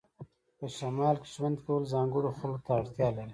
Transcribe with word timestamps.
په 0.57 0.65
شمال 0.77 1.15
کې 1.23 1.27
ژوند 1.35 1.57
کول 1.65 1.83
ځانګړو 1.93 2.37
خلکو 2.39 2.63
ته 2.65 2.71
اړتیا 2.79 3.09
لري 3.17 3.29